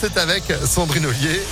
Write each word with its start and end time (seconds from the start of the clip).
c'est 0.00 0.16
avec 0.18 0.44
Sandrine 0.64 1.06
Ollier. 1.06 1.42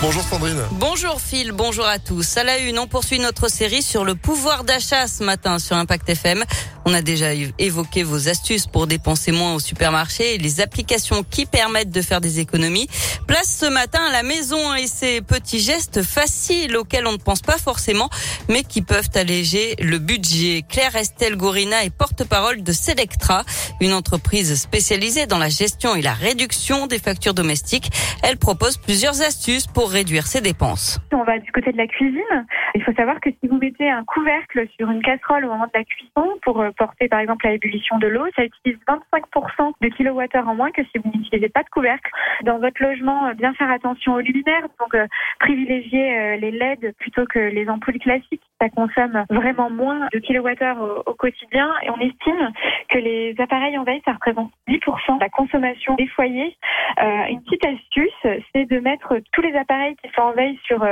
Bonjour 0.00 0.22
Sandrine. 0.22 0.62
Bonjour 0.74 1.20
Phil, 1.20 1.50
bonjour 1.50 1.84
à 1.84 1.98
tous. 1.98 2.36
À 2.36 2.44
la 2.44 2.58
une, 2.58 2.78
on 2.78 2.86
poursuit 2.86 3.18
notre 3.18 3.48
série 3.48 3.82
sur 3.82 4.04
le 4.04 4.14
pouvoir 4.14 4.62
d'achat 4.62 5.08
ce 5.08 5.24
matin 5.24 5.58
sur 5.58 5.76
Impact 5.76 6.08
FM. 6.08 6.44
On 6.84 6.94
a 6.94 7.02
déjà 7.02 7.32
évoqué 7.58 8.04
vos 8.04 8.28
astuces 8.28 8.66
pour 8.66 8.86
dépenser 8.86 9.32
moins 9.32 9.54
au 9.54 9.60
supermarché 9.60 10.36
et 10.36 10.38
les 10.38 10.60
applications 10.60 11.22
qui 11.22 11.46
permettent 11.46 11.90
de 11.90 12.00
faire 12.00 12.20
des 12.20 12.38
économies. 12.38 12.88
Place 13.26 13.58
ce 13.60 13.66
matin 13.66 14.00
à 14.08 14.12
la 14.12 14.22
maison 14.22 14.74
et 14.74 14.86
ces 14.86 15.20
petits 15.20 15.60
gestes 15.60 16.02
faciles 16.02 16.76
auxquels 16.76 17.06
on 17.06 17.12
ne 17.12 17.18
pense 17.18 17.42
pas 17.42 17.58
forcément, 17.58 18.08
mais 18.48 18.62
qui 18.62 18.80
peuvent 18.80 19.10
alléger 19.16 19.74
le 19.80 19.98
budget. 19.98 20.64
Claire 20.66 20.96
Estelle 20.96 21.36
Gorina 21.36 21.84
est 21.84 21.90
porte-parole 21.90 22.62
de 22.62 22.72
Selectra, 22.72 23.44
une 23.80 23.92
entreprise 23.92 24.54
spécialisée 24.58 25.26
dans 25.26 25.38
la 25.38 25.50
gestion 25.50 25.94
et 25.94 26.02
la 26.02 26.14
réduction 26.14 26.86
des 26.86 27.00
factures 27.00 27.34
domestiques. 27.34 27.90
Elle 28.22 28.38
propose 28.38 28.78
plusieurs 28.78 29.20
astuces 29.20 29.66
pour 29.66 29.87
réduire 29.88 30.26
ses 30.26 30.40
dépenses. 30.40 31.00
On 31.12 31.24
va 31.24 31.38
du 31.38 31.50
côté 31.52 31.72
de 31.72 31.76
la 31.76 31.86
cuisine. 31.86 32.46
Il 32.74 32.82
faut 32.82 32.92
savoir 32.92 33.20
que 33.20 33.30
si 33.30 33.48
vous 33.48 33.58
mettez 33.58 33.90
un 33.90 34.04
couvercle 34.04 34.66
sur 34.78 34.90
une 34.90 35.02
casserole 35.02 35.44
au 35.44 35.48
moment 35.48 35.66
de 35.66 35.78
la 35.78 35.84
cuisson 35.84 36.38
pour 36.42 36.60
euh, 36.60 36.70
porter 36.76 37.08
par 37.08 37.20
exemple 37.20 37.46
à 37.46 37.52
ébullition 37.52 37.98
de 37.98 38.06
l'eau, 38.06 38.24
ça 38.36 38.44
utilise 38.44 38.78
25% 38.86 39.72
de 39.80 39.88
kilowattheure 39.88 40.48
en 40.48 40.54
moins 40.54 40.70
que 40.70 40.82
si 40.84 40.98
vous 40.98 41.10
n'utilisez 41.14 41.48
pas 41.48 41.62
de 41.62 41.68
couvercle. 41.70 42.10
Dans 42.44 42.58
votre 42.58 42.82
logement, 42.82 43.26
euh, 43.26 43.34
bien 43.34 43.52
faire 43.54 43.70
attention 43.70 44.14
aux 44.14 44.20
luminaires, 44.20 44.66
donc 44.78 44.94
euh, 44.94 45.06
privilégier 45.40 46.18
euh, 46.18 46.36
les 46.36 46.50
LED 46.50 46.94
plutôt 46.98 47.24
que 47.26 47.38
les 47.38 47.68
ampoules 47.68 47.98
classiques. 47.98 48.42
Ça 48.60 48.68
consomme 48.70 49.24
vraiment 49.30 49.70
moins 49.70 50.08
de 50.12 50.18
kilowattheure 50.18 50.80
au, 50.80 51.10
au 51.10 51.14
quotidien 51.14 51.70
et 51.82 51.90
on 51.90 52.00
estime 52.00 52.52
que 52.88 52.98
les 52.98 53.34
appareils 53.38 53.78
en 53.78 53.84
veille, 53.84 54.02
ça 54.04 54.12
représente 54.12 54.50
10% 54.68 55.16
de 55.16 55.20
la 55.20 55.28
consommation 55.28 55.94
des 55.94 56.06
foyers. 56.08 56.56
Euh, 57.02 57.24
une 57.28 57.42
petite 57.42 57.64
astuce, 57.64 58.42
c'est 58.52 58.64
de 58.64 58.80
mettre 58.80 59.14
tous 59.32 59.42
les 59.42 59.54
appareils 59.54 59.96
qui 60.02 60.10
sont 60.14 60.22
en 60.22 60.32
veille 60.32 60.58
sur 60.66 60.84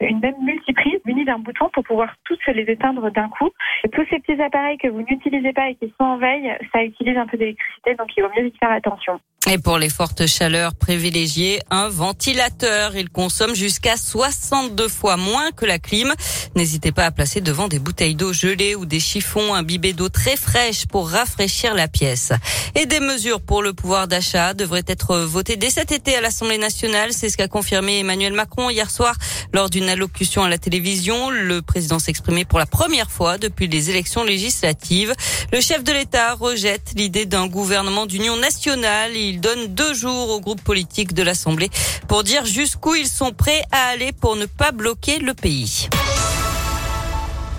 une 0.00 0.20
même 0.20 0.36
multiprise 0.42 1.00
munis 1.04 1.24
d'un 1.24 1.38
bouton 1.38 1.70
pour 1.72 1.84
pouvoir 1.84 2.14
tous 2.24 2.38
les 2.48 2.62
éteindre 2.62 3.10
d'un 3.10 3.28
coup. 3.28 3.50
Et 3.84 3.88
tous 3.88 4.04
ces 4.10 4.18
petits 4.20 4.40
appareils 4.40 4.78
que 4.78 4.88
vous 4.88 5.02
n'utilisez 5.02 5.52
pas 5.52 5.68
et 5.70 5.74
qui 5.76 5.92
sont 5.98 6.04
en 6.04 6.18
veille, 6.18 6.52
ça 6.72 6.82
utilise 6.82 7.16
un 7.16 7.26
peu 7.26 7.36
d'électricité, 7.36 7.94
donc 7.94 8.08
il 8.16 8.22
vaut 8.22 8.30
mieux 8.36 8.46
y 8.46 8.52
faire 8.58 8.72
attention. 8.72 9.20
Et 9.50 9.58
pour 9.58 9.76
les 9.76 9.90
fortes 9.90 10.26
chaleurs, 10.26 10.74
privilégiez 10.74 11.60
un 11.70 11.90
ventilateur. 11.90 12.96
Il 12.96 13.10
consomme 13.10 13.54
jusqu'à 13.54 13.96
62 13.98 14.88
fois 14.88 15.18
moins 15.18 15.50
que 15.50 15.66
la 15.66 15.78
clim. 15.78 16.14
N'hésitez 16.56 16.92
pas 16.92 17.04
à 17.04 17.10
placer 17.14 17.40
devant 17.40 17.68
des 17.68 17.78
bouteilles 17.78 18.14
d'eau 18.14 18.32
gelée 18.32 18.74
ou 18.74 18.84
des 18.84 19.00
chiffons 19.00 19.54
imbibés 19.54 19.92
d'eau 19.92 20.08
très 20.08 20.36
fraîche 20.36 20.86
pour 20.86 21.08
rafraîchir 21.08 21.74
la 21.74 21.88
pièce. 21.88 22.32
Et 22.74 22.86
des 22.86 23.00
mesures 23.00 23.40
pour 23.40 23.62
le 23.62 23.72
pouvoir 23.72 24.08
d'achat 24.08 24.52
devraient 24.52 24.84
être 24.86 25.18
votées 25.18 25.56
dès 25.56 25.70
cet 25.70 25.92
été 25.92 26.16
à 26.16 26.20
l'Assemblée 26.20 26.58
nationale. 26.58 27.12
C'est 27.12 27.30
ce 27.30 27.36
qu'a 27.36 27.48
confirmé 27.48 28.00
Emmanuel 28.00 28.32
Macron 28.32 28.68
hier 28.68 28.90
soir 28.90 29.16
lors 29.52 29.70
d'une 29.70 29.88
allocution 29.88 30.42
à 30.42 30.48
la 30.48 30.58
télévision. 30.58 31.30
Le 31.30 31.62
président 31.62 31.98
s'exprimait 31.98 32.44
pour 32.44 32.58
la 32.58 32.66
première 32.66 33.10
fois 33.10 33.38
depuis 33.38 33.68
les 33.68 33.90
élections 33.90 34.24
législatives. 34.24 35.14
Le 35.52 35.60
chef 35.60 35.84
de 35.84 35.92
l'État 35.92 36.34
rejette 36.34 36.92
l'idée 36.96 37.26
d'un 37.26 37.46
gouvernement 37.46 38.06
d'union 38.06 38.36
nationale. 38.36 39.16
Il 39.16 39.40
donne 39.40 39.68
deux 39.68 39.94
jours 39.94 40.30
au 40.30 40.40
groupe 40.40 40.62
politique 40.62 41.14
de 41.14 41.22
l'Assemblée 41.22 41.70
pour 42.08 42.24
dire 42.24 42.44
jusqu'où 42.44 42.94
ils 42.94 43.08
sont 43.08 43.32
prêts 43.32 43.62
à 43.70 43.88
aller 43.88 44.12
pour 44.12 44.36
ne 44.36 44.46
pas 44.46 44.72
bloquer 44.72 45.18
le 45.18 45.34
pays. 45.34 45.88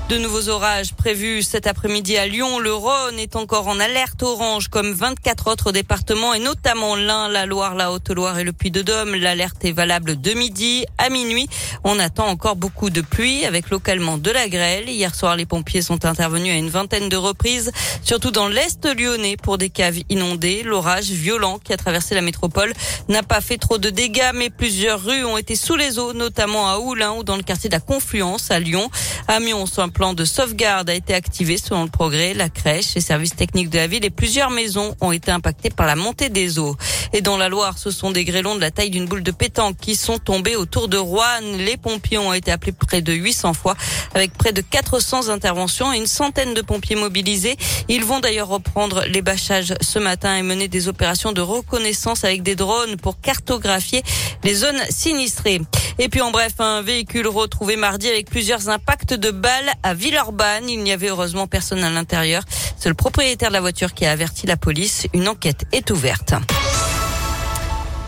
De 0.07 0.19
nouveaux 0.19 0.49
orages 0.49 0.93
prévus 0.93 1.41
cet 1.41 1.65
après-midi 1.65 2.15
à 2.15 2.27
Lyon. 2.27 2.59
Le 2.59 2.71
Rhône 2.71 3.17
est 3.17 3.35
encore 3.35 3.67
en 3.67 3.79
alerte 3.79 4.21
orange 4.21 4.67
comme 4.67 4.93
24 4.93 5.49
autres 5.49 5.71
départements 5.71 6.35
et 6.35 6.39
notamment 6.39 6.95
l'Ain, 6.95 7.27
la 7.27 7.47
Loire, 7.47 7.73
la 7.73 7.91
Haute-Loire 7.91 8.37
et 8.37 8.43
le 8.43 8.53
Puy-de-Dôme. 8.53 9.15
L'alerte 9.15 9.65
est 9.65 9.71
valable 9.71 10.21
de 10.21 10.33
midi 10.33 10.85
à 10.99 11.09
minuit. 11.09 11.49
On 11.83 11.97
attend 11.97 12.27
encore 12.27 12.55
beaucoup 12.55 12.91
de 12.91 13.01
pluie 13.01 13.45
avec 13.45 13.71
localement 13.71 14.19
de 14.19 14.29
la 14.29 14.47
grêle. 14.47 14.87
Hier 14.89 15.15
soir, 15.15 15.35
les 15.35 15.47
pompiers 15.47 15.81
sont 15.81 16.05
intervenus 16.05 16.53
à 16.53 16.57
une 16.57 16.69
vingtaine 16.69 17.09
de 17.09 17.17
reprises, 17.17 17.71
surtout 18.03 18.29
dans 18.29 18.47
l'Est 18.47 18.85
lyonnais 18.85 19.37
pour 19.37 19.57
des 19.57 19.71
caves 19.71 19.97
inondées. 20.09 20.61
L'orage 20.61 21.09
violent 21.09 21.57
qui 21.57 21.73
a 21.73 21.77
traversé 21.77 22.13
la 22.13 22.21
métropole 22.21 22.73
n'a 23.09 23.23
pas 23.23 23.41
fait 23.41 23.57
trop 23.57 23.79
de 23.79 23.89
dégâts, 23.89 24.33
mais 24.35 24.51
plusieurs 24.51 25.03
rues 25.03 25.25
ont 25.25 25.39
été 25.39 25.55
sous 25.55 25.75
les 25.75 25.97
eaux, 25.97 26.13
notamment 26.13 26.69
à 26.69 26.77
Oulin 26.77 27.13
ou 27.13 27.23
dans 27.23 27.37
le 27.37 27.43
quartier 27.43 27.71
de 27.71 27.75
la 27.75 27.81
Confluence 27.81 28.51
à 28.51 28.59
Lyon. 28.59 28.91
À 29.27 29.39
Mions, 29.39 29.65
plan 29.95 30.13
de 30.13 30.25
sauvegarde 30.25 30.89
a 30.89 30.93
été 30.93 31.13
activé 31.13 31.57
selon 31.57 31.85
le 31.85 31.89
progrès. 31.89 32.33
La 32.33 32.49
crèche, 32.49 32.95
les 32.95 33.01
services 33.01 33.33
techniques 33.33 33.69
de 33.69 33.77
la 33.77 33.87
ville 33.87 34.03
et 34.03 34.09
plusieurs 34.09 34.49
maisons 34.49 34.93
ont 34.99 35.13
été 35.13 35.31
impactées 35.31 35.69
par 35.69 35.85
la 35.85 35.95
montée 35.95 36.27
des 36.27 36.59
eaux. 36.59 36.75
Et 37.13 37.21
dans 37.21 37.37
la 37.37 37.47
Loire, 37.47 37.77
ce 37.77 37.91
sont 37.91 38.11
des 38.11 38.25
grêlons 38.25 38.55
de 38.55 38.59
la 38.59 38.71
taille 38.71 38.89
d'une 38.89 39.05
boule 39.05 39.23
de 39.23 39.31
pétanque 39.31 39.77
qui 39.79 39.95
sont 39.95 40.19
tombés 40.19 40.57
autour 40.57 40.89
de 40.89 40.97
Rouen. 40.97 41.39
Les 41.57 41.77
pompiers 41.77 42.17
ont 42.17 42.33
été 42.33 42.51
appelés 42.51 42.73
près 42.73 43.01
de 43.01 43.13
800 43.13 43.53
fois 43.53 43.75
avec 44.13 44.33
près 44.33 44.51
de 44.51 44.59
400 44.59 45.29
interventions 45.29 45.93
et 45.93 45.97
une 45.97 46.07
centaine 46.07 46.53
de 46.53 46.61
pompiers 46.61 46.97
mobilisés. 46.97 47.55
Ils 47.87 48.03
vont 48.03 48.19
d'ailleurs 48.19 48.49
reprendre 48.49 49.05
les 49.07 49.21
bâchages 49.21 49.73
ce 49.79 49.97
matin 49.97 50.35
et 50.35 50.41
mener 50.41 50.67
des 50.67 50.89
opérations 50.89 51.31
de 51.31 51.41
reconnaissance 51.41 52.25
avec 52.25 52.43
des 52.43 52.55
drones 52.55 52.97
pour 52.97 53.21
cartographier 53.21 54.03
les 54.43 54.55
zones 54.55 54.81
sinistrées. 54.89 55.61
Et 55.99 56.09
puis 56.09 56.19
en 56.19 56.31
bref, 56.31 56.55
un 56.59 56.81
véhicule 56.81 57.27
retrouvé 57.27 57.77
mardi 57.77 58.09
avec 58.09 58.29
plusieurs 58.29 58.67
impacts 58.67 59.13
de 59.13 59.31
balles 59.31 59.71
à 59.85 59.93
Villeurbanne. 59.93 60.67
Il 60.67 60.81
n'y 60.83 60.91
avait 60.91 61.09
heureusement 61.09 61.47
personne 61.47 61.83
à 61.83 61.89
l'intérieur. 61.89 62.43
C'est 62.77 62.89
le 62.89 62.95
propriétaire 62.95 63.49
de 63.49 63.53
la 63.53 63.61
voiture 63.61 63.93
qui 63.93 64.05
a 64.05 64.11
averti 64.11 64.47
la 64.47 64.57
police. 64.57 65.07
Une 65.13 65.27
enquête 65.27 65.65
est 65.71 65.91
ouverte. 65.91 66.33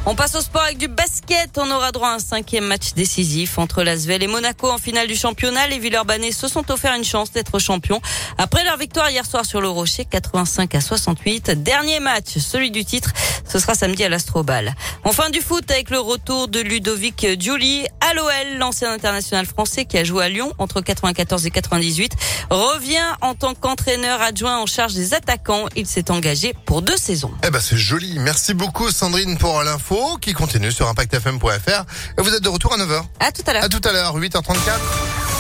On 0.09 0.15
passe 0.15 0.35
au 0.35 0.41
sport 0.41 0.61
avec 0.61 0.77
du 0.77 0.87
basket. 0.87 1.57
On 1.57 1.69
aura 1.69 1.91
droit 1.91 2.07
à 2.07 2.13
un 2.13 2.19
cinquième 2.19 2.63
match 2.63 2.93
décisif 2.93 3.57
entre 3.57 3.83
Lasvel 3.83 4.23
et 4.23 4.27
Monaco 4.27 4.71
en 4.71 4.77
finale 4.77 5.05
du 5.05 5.17
championnat. 5.17 5.67
Les 5.67 5.79
Villeurbanais 5.79 6.31
se 6.31 6.47
sont 6.47 6.71
offert 6.71 6.93
une 6.93 7.03
chance 7.03 7.33
d'être 7.33 7.59
champions 7.59 7.99
après 8.37 8.63
leur 8.63 8.77
victoire 8.77 9.09
hier 9.09 9.25
soir 9.25 9.45
sur 9.45 9.59
le 9.59 9.67
Rocher, 9.67 10.05
85 10.05 10.75
à 10.75 10.79
68. 10.79 11.61
Dernier 11.61 11.99
match, 11.99 12.37
celui 12.37 12.71
du 12.71 12.85
titre, 12.85 13.11
ce 13.45 13.59
sera 13.59 13.75
samedi 13.75 14.01
à 14.05 14.07
l'Astrobal. 14.07 14.75
Enfin 15.03 15.29
du 15.29 15.41
foot 15.41 15.69
avec 15.69 15.89
le 15.89 15.99
retour 15.99 16.47
de 16.47 16.61
Ludovic 16.61 17.27
Giuli 17.37 17.85
à 17.99 18.13
l'OL, 18.13 18.59
l'ancien 18.59 18.93
international 18.93 19.45
français 19.45 19.83
qui 19.83 19.97
a 19.97 20.05
joué 20.05 20.23
à 20.23 20.29
Lyon 20.29 20.53
entre 20.57 20.79
94 20.79 21.45
et 21.45 21.51
98, 21.51 22.13
revient 22.49 22.95
en 23.19 23.35
tant 23.35 23.55
qu'entraîneur 23.55 24.21
adjoint 24.21 24.57
en 24.57 24.67
charge 24.67 24.93
des 24.93 25.13
attaquants. 25.13 25.65
Il 25.75 25.85
s'est 25.85 26.11
engagé 26.11 26.53
pour 26.65 26.81
deux 26.81 26.95
saisons. 26.95 27.33
Eh 27.45 27.49
ben 27.49 27.59
c'est 27.59 27.75
joli. 27.75 28.19
Merci 28.19 28.53
beaucoup 28.53 28.89
Sandrine 28.89 29.37
pour 29.37 29.61
l'info 29.63 29.96
qui 30.21 30.33
continue 30.33 30.71
sur 30.71 30.87
impactfm.fr. 30.87 31.83
Vous 32.17 32.33
êtes 32.33 32.43
de 32.43 32.49
retour 32.49 32.73
à 32.73 32.77
9h. 32.77 33.03
À 33.19 33.31
tout 33.31 33.41
à 33.47 33.53
l'heure. 33.53 33.63
À 33.63 33.69
tout 33.69 33.81
à 33.83 33.91
l'heure, 33.91 34.17
8h34. 34.17 35.36